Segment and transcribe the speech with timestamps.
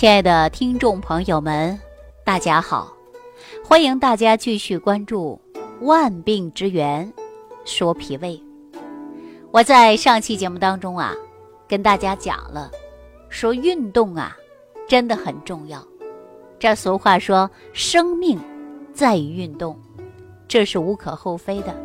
[0.00, 1.78] 亲爱的听众朋友们，
[2.24, 2.90] 大家好！
[3.62, 5.38] 欢迎大家继续关注
[5.84, 7.12] 《万病之源
[7.66, 8.28] 说脾胃》。
[9.50, 11.14] 我在上期节目当中啊，
[11.68, 12.70] 跟大家讲了，
[13.28, 14.34] 说运动啊
[14.88, 15.86] 真的很重要。
[16.58, 18.40] 这俗话说，生命
[18.94, 19.78] 在于运动，
[20.48, 21.76] 这是无可厚非的。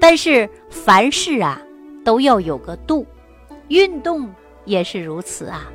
[0.00, 1.62] 但是凡事啊
[2.04, 3.06] 都要有个度，
[3.68, 4.28] 运动
[4.64, 5.70] 也是如此啊。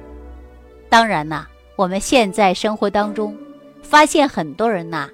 [0.89, 1.47] 当然呐，
[1.79, 3.33] 我们现在生活当中
[3.81, 5.09] 发现很多人呐，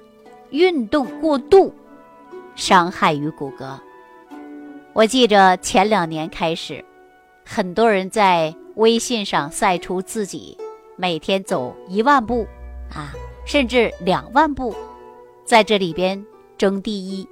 [0.50, 1.72] 运动过度，
[2.56, 3.78] 伤害于骨骼。
[4.92, 6.84] 我记着前两年开始，
[7.44, 10.58] 很多人在微信上晒出自己
[10.96, 12.44] 每天走一万步
[12.92, 13.14] 啊，
[13.46, 14.74] 甚至两万步，
[15.44, 16.26] 在这里边
[16.58, 17.28] 争第一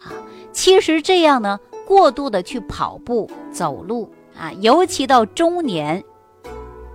[0.00, 0.10] 啊。
[0.50, 6.02] 其实这样呢，过度的去跑步、走路啊，尤其到中年。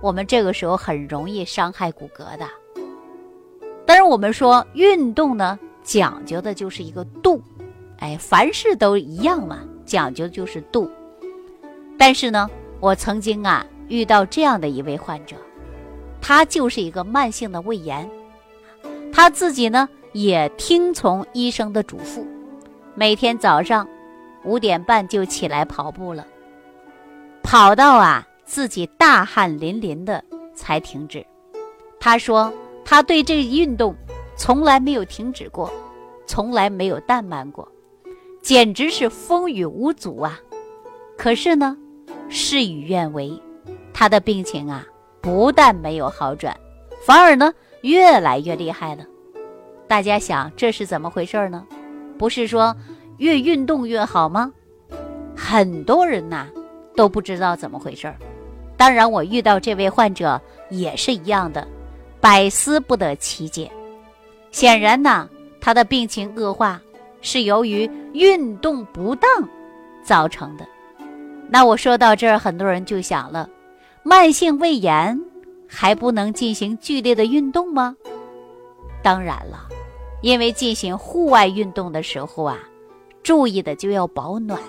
[0.00, 2.46] 我们这个时候很容易伤害骨骼的。
[3.84, 7.42] 但是我们说运动呢，讲究的就是一个度，
[7.98, 10.90] 哎，凡事都一样嘛，讲究的就是度。
[11.98, 12.48] 但是呢，
[12.80, 15.34] 我曾经啊遇到这样的一位患者，
[16.20, 18.08] 他就是一个慢性的胃炎，
[19.10, 22.22] 他自己呢也听从医生的嘱咐，
[22.94, 23.88] 每天早上
[24.44, 26.26] 五点半就起来跑步了，
[27.42, 28.27] 跑到啊。
[28.48, 31.24] 自己大汗淋淋的才停止。
[32.00, 32.50] 他说
[32.82, 33.94] ：“他对这运动
[34.38, 35.70] 从来没有停止过，
[36.26, 37.70] 从来没有怠慢过，
[38.40, 40.40] 简直是风雨无阻啊！”
[41.18, 41.76] 可是呢，
[42.30, 43.38] 事与愿违，
[43.92, 44.86] 他的病情啊
[45.20, 46.58] 不但没有好转，
[47.04, 49.04] 反而呢越来越厉害了。
[49.86, 51.66] 大家想这是怎么回事呢？
[52.16, 52.74] 不是说
[53.18, 54.50] 越运动越好吗？
[55.36, 56.48] 很多人呐
[56.96, 58.16] 都不知道怎么回事儿。
[58.78, 60.40] 当然，我遇到这位患者
[60.70, 61.66] 也是一样的，
[62.20, 63.68] 百思不得其解。
[64.52, 65.28] 显然呢，
[65.60, 66.80] 他的病情恶化
[67.20, 69.28] 是由于运动不当
[70.04, 70.64] 造成的。
[71.50, 73.50] 那我说到这儿，很多人就想了：
[74.04, 75.20] 慢性胃炎
[75.66, 77.96] 还不能进行剧烈的运动吗？
[79.02, 79.68] 当然了，
[80.22, 82.56] 因为进行户外运动的时候啊，
[83.24, 84.60] 注意的就要保暖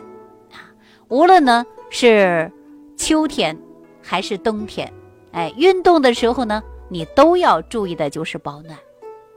[0.52, 0.74] 啊。
[1.10, 2.52] 无论呢是
[2.98, 3.56] 秋天。
[4.02, 4.92] 还是冬天，
[5.32, 8.74] 哎，运动的时候呢，你都要注意的就是保暖，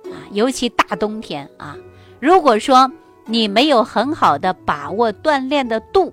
[0.05, 1.77] 啊，尤其大冬天啊，
[2.21, 2.91] 如果说
[3.27, 6.12] 你没有很好的把握锻炼的度，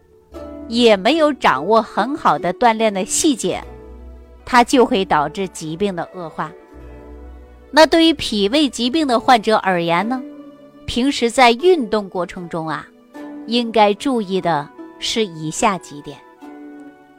[0.68, 3.64] 也没有掌握很好的锻炼的细节，
[4.46, 6.52] 它就会导致疾病的恶化。
[7.72, 10.22] 那对于脾胃疾病的患者而言呢，
[10.86, 12.86] 平时在运动过程中啊，
[13.46, 14.68] 应该注意的
[15.00, 16.18] 是以下几点。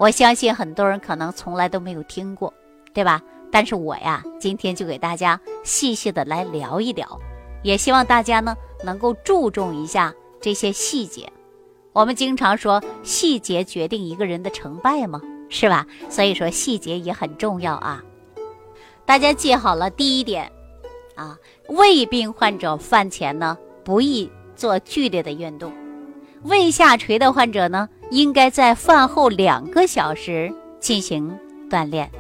[0.01, 2.55] 我相信很多人可能从来都没有听过，
[2.95, 3.21] 对吧？
[3.53, 7.21] 但是我呀，今天就给大家细细的来聊一聊，
[7.63, 11.31] 也希望大家呢能够注重一下这些细节。
[11.93, 15.87] 我们经常说细节决定一个人的成败嘛，是吧？
[16.09, 18.03] 所以说细节也很重要啊。
[19.05, 20.51] 大家记好了，第一点
[21.15, 21.37] 啊，
[21.69, 25.71] 胃病患者饭前呢不宜做剧烈的运动，
[26.45, 27.87] 胃下垂的患者呢。
[28.11, 31.39] 应该在饭后两个小时进行
[31.71, 32.11] 锻炼，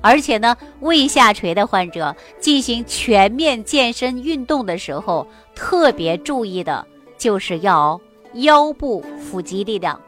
[0.00, 8.00] 而且呢，胃下垂的患者进行全面健身运动的时候，特别注意的就是要
[8.34, 9.98] 腰部腹肌力量，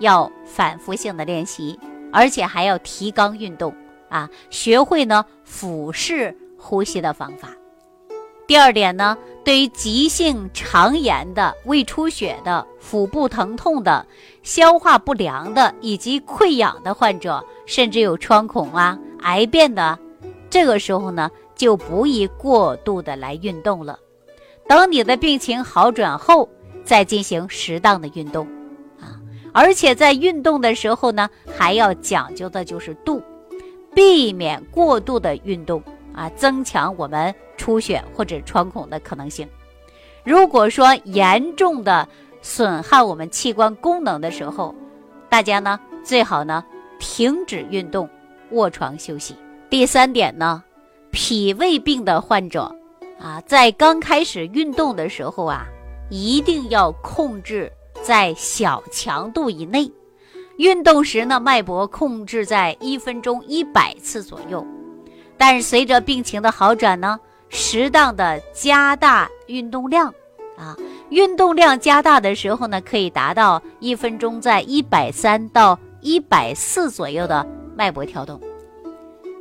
[0.00, 1.78] 要反复性的练习，
[2.12, 3.74] 而且还要提肛运动
[4.08, 7.48] 啊，学会呢腹式呼吸的方法。
[8.50, 14.04] 第二点呢，对于急性肠炎的、胃出血的、腹部疼痛的、
[14.42, 19.96] 消化不良的以及溃疡的患者，甚至有穿孔啊、癌变的，
[20.50, 23.96] 这个时候呢，就不宜过度的来运动了。
[24.66, 26.48] 等你的病情好转后，
[26.82, 28.48] 再进行适当的运动
[28.98, 29.14] 啊。
[29.52, 33.22] 而且在运动的时候呢，还要讲究的就是度，
[33.94, 35.80] 避免过度的运动
[36.20, 37.34] 啊，增强我们。
[37.60, 39.46] 出血或者穿孔的可能性，
[40.24, 42.08] 如果说严重的
[42.40, 44.74] 损害我们器官功能的时候，
[45.28, 46.64] 大家呢最好呢
[46.98, 48.08] 停止运动，
[48.52, 49.36] 卧床休息。
[49.68, 50.64] 第三点呢，
[51.10, 52.74] 脾胃病的患者
[53.20, 55.66] 啊，在刚开始运动的时候啊，
[56.08, 57.70] 一定要控制
[58.02, 59.92] 在小强度以内，
[60.56, 64.66] 运动时呢脉搏控制在一分钟一百次左右，
[65.40, 67.18] 但是随着病情的好转呢。
[67.52, 70.14] 适当的加大运动量，
[70.56, 70.76] 啊，
[71.08, 77.44] 运动量加大的时候呢，可以达到一分钟在一百三到一百四左右的
[77.74, 78.40] 脉搏跳动。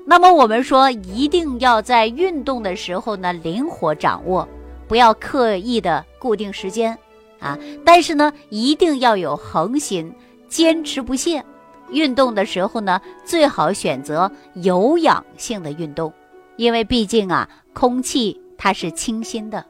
[0.08, 4.48] 那么我们说，一定要在运动的时候呢，灵活掌握，
[4.88, 6.98] 不要刻意的固定时间
[7.40, 7.56] 啊。
[7.86, 10.12] 但是呢，一定要有恒心，
[10.48, 11.46] 坚持不懈。
[11.92, 16.12] 运动的时候呢，最好选择有氧性的运动，
[16.56, 19.66] 因为毕竟啊，空气它是清新的。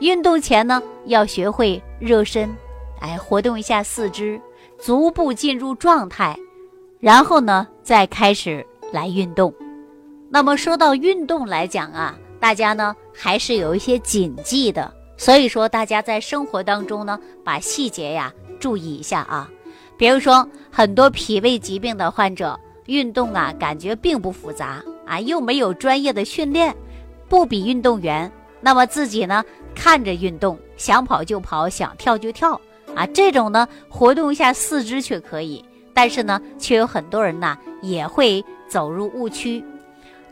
[0.00, 2.50] 运动前呢，要学会热身，
[3.00, 4.40] 哎，活动一下四肢，
[4.78, 6.36] 逐步进入状态，
[6.98, 9.52] 然后呢，再开始来运动。
[10.30, 19.50] 那么说到运动来讲啊，大家呢还是有一些谨记的，所以说大家在生活当中呢，把细节呀注意一下啊。
[20.00, 26.74] 比如说很多脾胃疾病的患者，运动啊感觉并不复杂啊，又没有专业的训练，
[27.28, 28.32] 不比运动员，
[28.62, 29.44] 那么自己呢
[29.74, 32.58] 看着运动，想跑就跑，想跳就跳
[32.94, 35.62] 啊，这种呢活动一下四肢却可以，
[35.92, 39.62] 但是呢却有很多人呢也会走入误区。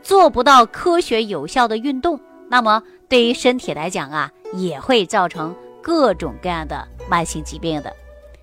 [0.01, 2.19] 做不到科学有效的运动，
[2.49, 7.93] 那么对于身体来讲啊，也会造成各种各样的慢性疾病的。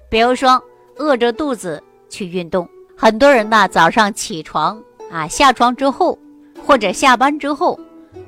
[0.08, 0.62] 比如说，
[0.98, 6.18] 饿着肚子去运动，很多人呢早上起床啊，下床之后
[6.66, 7.78] 或者下班之后，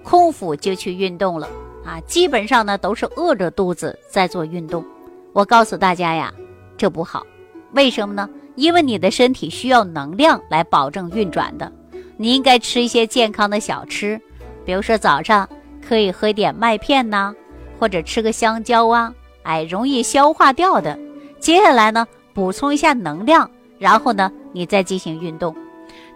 [0.03, 1.49] 空腹就去运动了
[1.85, 4.85] 啊，基本上呢都是饿着肚子在做运动。
[5.33, 6.33] 我告诉大家呀，
[6.77, 7.27] 这不好，
[7.73, 8.29] 为什么呢？
[8.55, 11.71] 因为你的身体需要能量来保证运转的。
[12.17, 14.21] 你应该吃一些健康的小吃，
[14.65, 15.49] 比如说早上
[15.87, 17.33] 可以喝一点麦片呐，
[17.79, 20.99] 或者吃个香蕉啊，哎，容易消化掉的。
[21.39, 22.05] 接下来呢，
[22.39, 23.51] 补充一下能量，
[23.81, 25.57] 然后呢，你再进行运动。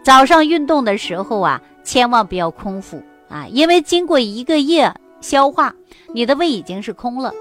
[0.05, 5.75] 早上运动的时候啊，千万不要空腹啊，因为经过一个夜消化，
[6.15, 7.35] 你的胃已经是空了，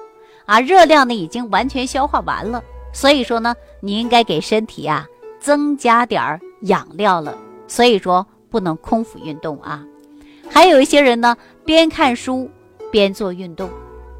[0.47, 2.63] 啊，热量呢已经完全消化完了。
[2.91, 5.05] 所以说呢，你应该给身体啊
[5.39, 7.37] 增加点儿养料了。
[7.67, 8.25] 所以说。
[8.49, 9.81] 不能空腹运动啊！
[10.49, 12.49] 还有一些人呢，边看书
[12.91, 13.69] 边做运动，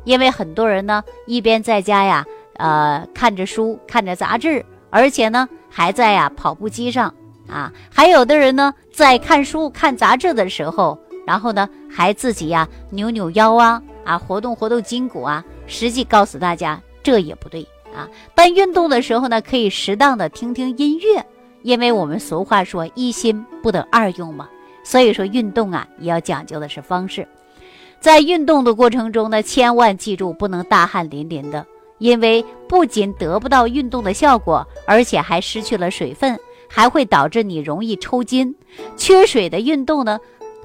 [0.05, 2.25] 因为很多人呢一边在家呀，
[2.57, 7.13] 呃，看着书、看着杂志，而且呢还在呀跑步机上
[7.47, 7.71] 啊。
[7.89, 15.43] 还有的人呢在看书、看杂志的时候，然后呢还自己呀扭扭腰啊啊，活动活动筋骨啊。
[15.67, 17.65] 实际告诉大家，这也不对
[17.95, 18.07] 啊。
[18.35, 21.25] 但运动的时候呢，可以适当的听听音乐。
[21.63, 24.49] 因为我们俗话说一心不得二用嘛，
[24.83, 27.27] 所以说运动啊也要讲究的是方式。
[27.99, 31.63] 在运动的过程中呢，千万记住不能大汗淋淋的，
[32.01, 36.37] 因为不仅得不到运动的效果，而且还失去了水分，
[36.67, 38.53] 还会导致你容易抽筋。
[38.97, 40.19] 缺水的运动呢，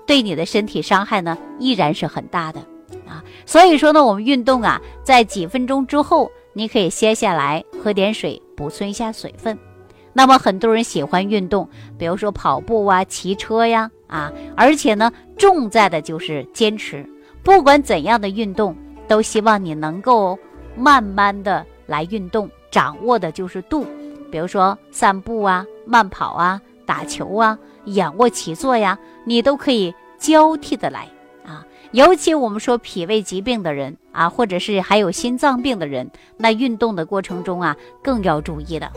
[0.06, 2.60] 对你的身体伤害呢依然是很大的
[3.06, 3.22] 啊。
[3.44, 9.58] 所以说呢，我们运动啊，在几分钟之后，你可以歇下来喝点水，补充一下水分。
[10.14, 11.68] 那么很多人喜欢运动，
[11.98, 17.06] 比如说跑步啊、骑车呀，啊，而且呢，重在的就是坚持。
[17.42, 18.74] 不管怎样的运动，
[19.06, 20.38] 都希望你能够
[20.76, 23.86] 慢慢的来运动，掌握的就是度。
[24.30, 31.08] 比如说散步啊、慢跑啊、打球啊、仰卧起坐呀，你都可以交替的来
[31.44, 31.64] 啊。
[31.92, 38.90] 尤其我们说脾胃疾病的人啊，或者是还有心脏病的人，那运动的过程中啊，更要注意的。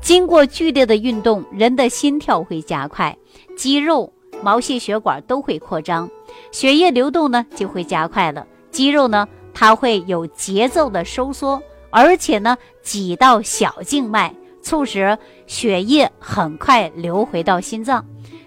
[0.00, 3.16] 经过剧烈的运动，人的心跳会加快，
[3.56, 6.08] 肌肉、毛细血管都会扩张，
[6.52, 8.46] 血液流动呢就会加快了。
[8.70, 18.04] 肌肉呢，它会有节奏的收缩，而且呢，挤到小静脉，促使血液很快流回到心脏。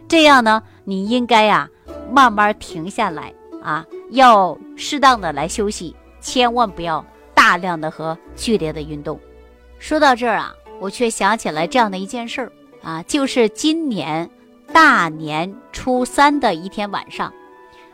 [0.08, 1.70] 这样呢，你应该呀，
[2.12, 3.34] 慢慢停下来。
[3.64, 9.20] 啊，要适当的来休息，千万不要大量的和剧烈的运动。
[9.78, 14.30] 说到这儿啊，我却想起来这样的一件事儿啊，就是今年
[14.72, 17.34] 大年初三的一天晚上，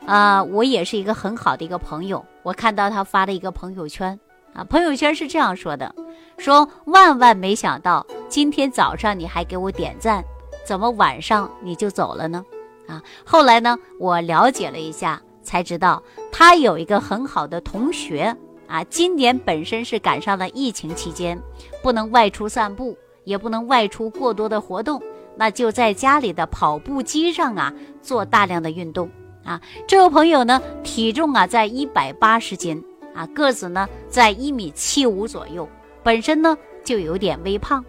[0.05, 4.19] 啊，我也是一个很好的一个朋友，我看到他发了一个朋友圈
[4.53, 5.93] 啊，朋友圈是这样说的：
[6.37, 10.23] 说万万没想到今天早上你还给我点赞，
[10.65, 12.43] 怎么晚上你就走了呢？
[12.87, 15.21] 啊，后来呢，我了解了一下。
[15.45, 18.33] 才知道他有一个很好的同学
[18.65, 21.37] 啊，今年本身是赶上了疫情期间，
[21.83, 25.03] 不能外出散步，也不能外出过多的活动，
[25.35, 29.11] 那就在家里的跑步机上啊做大量的运动
[29.43, 29.61] 啊。
[29.87, 32.83] 这位朋友呢，体重啊在一百八十斤
[33.13, 35.67] 啊，个子呢在一米七五左右，
[36.01, 37.83] 本身呢就有点微胖，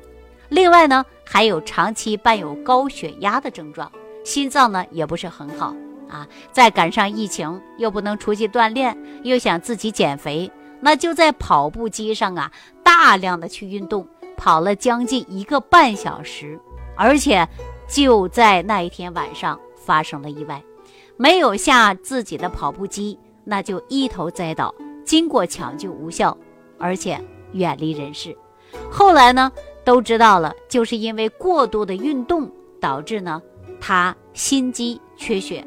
[0.48, 3.90] 另外呢还有长期伴有高血压的症状，
[4.24, 5.74] 心脏呢也不是很好。
[6.06, 12.52] 啊，再赶上疫情，又不能出去锻炼，又想自己减肥，那就在跑步机上啊，
[12.84, 14.06] 大量的去运动，
[14.36, 16.60] 跑了将近一个半小时，
[16.94, 17.48] 而且
[17.88, 20.62] 就在那一天晚上发生了意外，
[21.16, 26.36] 没有下自己的跑步机，那就一头栽倒，经过抢救无效，
[26.78, 27.20] 而且
[27.52, 28.36] 远离人世。
[28.90, 29.52] 后来呢，
[29.84, 33.40] 都知道了，就是因为过度的运动导致呢，
[33.80, 35.64] 他心肌缺血，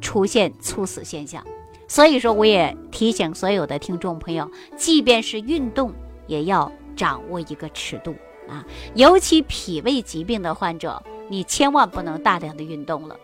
[0.00, 1.42] 出现猝死现象。
[1.88, 5.92] 所以说，我也提醒所有的听众朋友，即便是运动，
[6.26, 8.14] 也要掌握一个尺度
[8.48, 8.64] 啊。
[8.94, 13.16] 尤其脾胃疾病的患者，你千万不能大量的运动了，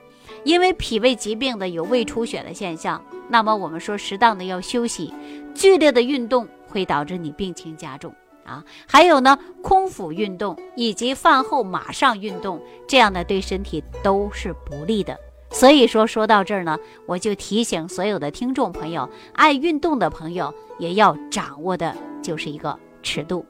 [0.44, 3.02] 因为脾胃疾病的有胃出血的现象。
[3.28, 5.12] 那么我们说，适当的要休息，
[5.54, 8.14] 剧烈的运动会导致你病情加重
[8.44, 8.62] 啊。
[8.86, 15.18] 还有呢，空腹运动以及饭后马上运动，这样呢对身体都是不利的。
[15.50, 16.76] 所以说，说到这儿呢，
[17.06, 23.46] 我就提醒所有的听众朋友，爱运动的朋友也要掌握的就是一个尺度。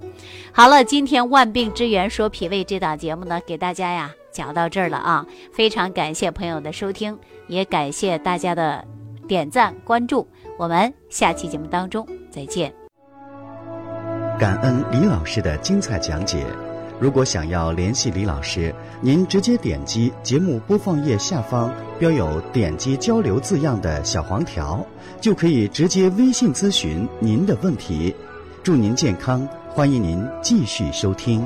[0.53, 8.85] 好了，今天万病之源说脾胃这档节目呢，给大家呀讲到这儿了啊，非常感谢朋友的收听，也感谢大家的
[9.27, 10.29] 点赞关注，
[10.59, 12.71] 我们下期节目当中再见。
[14.39, 16.45] 感恩李老师的精彩讲解。
[17.01, 24.85] 如果想要联系李老师，您直接点击节目播放页下方标有“点击交流”字样的小黄条，
[25.19, 28.15] 就可以直接微信咨询您的问题。
[28.63, 31.43] 祝您健康，欢迎您继续收听。